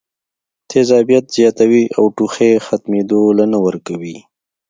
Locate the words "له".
3.37-3.45